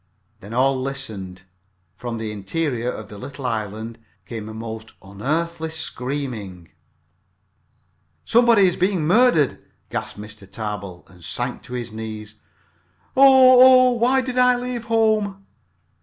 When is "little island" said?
3.19-3.99